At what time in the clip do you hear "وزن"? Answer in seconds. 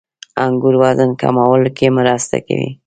0.81-1.09